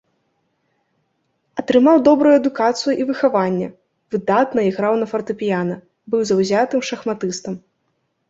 Атрымаў 1.61 1.97
добрую 2.07 2.31
адукацыю 2.37 2.93
і 3.03 3.05
выхаванне, 3.09 3.67
выдатна 4.15 4.65
іграў 4.69 4.93
на 5.01 5.05
фартэпіяна, 5.13 5.75
быў 6.15 6.21
заўзятым 6.31 6.81
шахматыстам. 6.89 7.53